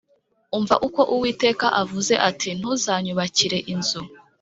Umva 0.57 0.75
uko 0.87 1.01
Uwiteka 1.13 1.65
avuze 1.81 2.13
ati 2.29 2.49
Ntuzanyubakire 2.59 3.57
inzu 3.73 4.01